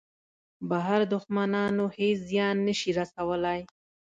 بهر 0.69 1.01
دوښمنان 1.11 1.75
هېڅ 1.99 2.17
زیان 2.29 2.55
نه 2.67 2.73
شي 2.79 2.91
رسولای. 2.99 3.61